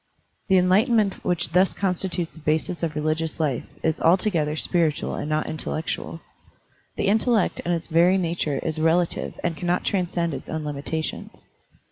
[0.47, 5.29] The enlightenment which thus constitutes the basis of the religious life is altogether spiritual and
[5.29, 6.21] not intellectual.
[6.95, 11.45] The intellect in its very nature is relative and cannot transcend its own limita tions.